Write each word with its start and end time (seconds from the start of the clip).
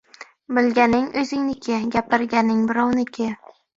•Bilganing— 0.57 1.03
o‘zingniki, 1.21 1.77
gapirganing— 1.97 2.65
birovniki. 2.73 3.29